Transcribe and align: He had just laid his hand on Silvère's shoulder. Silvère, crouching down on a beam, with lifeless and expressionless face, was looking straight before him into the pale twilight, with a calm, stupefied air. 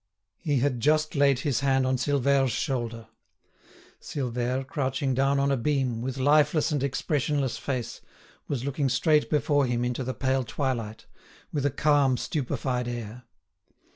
He 0.39 0.57
had 0.61 0.79
just 0.79 1.13
laid 1.13 1.41
his 1.41 1.59
hand 1.59 1.85
on 1.85 1.97
Silvère's 1.97 2.51
shoulder. 2.51 3.09
Silvère, 4.01 4.65
crouching 4.65 5.13
down 5.13 5.39
on 5.39 5.51
a 5.51 5.57
beam, 5.57 6.01
with 6.01 6.17
lifeless 6.17 6.71
and 6.71 6.81
expressionless 6.81 7.59
face, 7.59 8.01
was 8.47 8.65
looking 8.65 8.89
straight 8.89 9.29
before 9.29 9.67
him 9.67 9.85
into 9.85 10.03
the 10.03 10.15
pale 10.15 10.43
twilight, 10.43 11.05
with 11.53 11.67
a 11.67 11.69
calm, 11.69 12.17
stupefied 12.17 12.87
air. 12.87 13.25